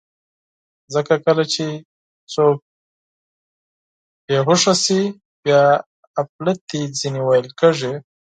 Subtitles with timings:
[0.93, 1.65] ځکه کله چې
[2.33, 2.57] څوک
[4.25, 5.01] بېهوښه شي،
[5.43, 5.63] بیا
[6.21, 7.93] اپلتې ځینې ویل کېږي.